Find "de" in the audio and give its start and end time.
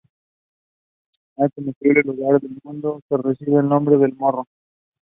3.97-4.05